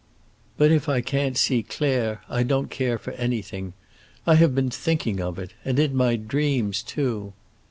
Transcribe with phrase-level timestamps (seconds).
[0.57, 3.73] But if I can't see Claire, I don't care for anything.
[4.25, 7.33] I have been thinking of it—and in my dreams, too.